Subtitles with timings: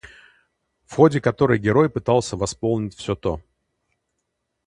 [0.85, 3.39] в ходе которой герой пытался восполнить все то